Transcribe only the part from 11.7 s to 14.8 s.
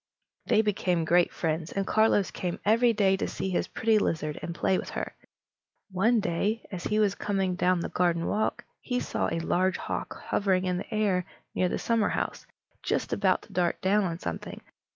summerhouse, just about to dart down on something.